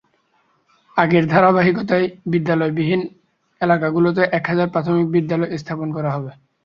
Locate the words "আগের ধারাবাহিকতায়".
0.97-2.07